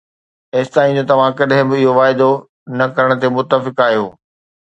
[0.59, 2.29] ايستائين جو توهان ڪڏهن به اهو واعدو
[2.79, 4.05] نه ڪرڻ تي متفق آهيو